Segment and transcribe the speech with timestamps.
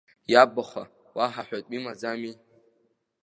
[0.31, 0.83] Иабахәа,
[1.15, 2.33] уаҳа ҳәатә имаӡами?!